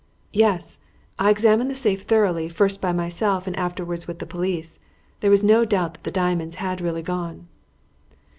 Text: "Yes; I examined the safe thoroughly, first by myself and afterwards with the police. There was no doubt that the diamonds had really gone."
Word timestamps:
"Yes; 0.33 0.79
I 1.19 1.29
examined 1.29 1.69
the 1.69 1.75
safe 1.75 2.01
thoroughly, 2.05 2.49
first 2.49 2.81
by 2.81 2.91
myself 2.91 3.45
and 3.45 3.55
afterwards 3.55 4.07
with 4.07 4.17
the 4.17 4.25
police. 4.25 4.79
There 5.19 5.29
was 5.29 5.43
no 5.43 5.63
doubt 5.63 5.93
that 5.93 6.03
the 6.05 6.09
diamonds 6.09 6.55
had 6.55 6.81
really 6.81 7.03
gone." 7.03 7.47